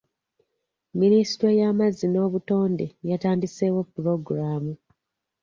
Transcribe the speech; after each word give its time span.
Minisitule 0.99 1.51
y'amazzi 1.61 2.05
n'obutonde 2.09 2.85
yatandiseewo 3.09 3.81
pulogulaamu. 3.91 4.73